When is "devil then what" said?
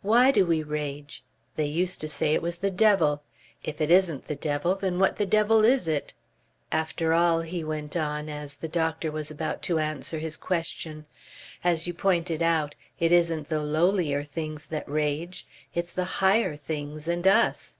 4.34-5.16